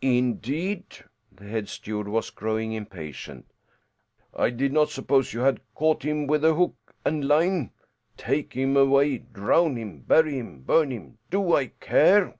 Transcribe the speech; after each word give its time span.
"Indeed?" 0.00 0.84
The 1.32 1.42
head 1.46 1.68
steward 1.68 2.06
was 2.06 2.30
growing 2.30 2.70
impatient. 2.70 3.46
"I 4.32 4.50
did 4.50 4.72
not 4.72 4.90
suppose 4.90 5.32
you 5.34 5.40
had 5.40 5.58
caught 5.74 6.04
him 6.04 6.28
with 6.28 6.44
a 6.44 6.54
hook 6.54 6.76
and 7.04 7.26
line. 7.26 7.72
Take 8.16 8.52
him 8.52 8.76
away. 8.76 9.18
Drown 9.18 9.74
him. 9.74 10.02
Bury 10.02 10.34
him. 10.38 10.62
Burn 10.62 10.92
him. 10.92 11.18
Do 11.30 11.56
I 11.56 11.66
care?" 11.80 12.36